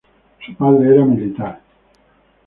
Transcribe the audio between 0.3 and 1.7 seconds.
Su padre era militar.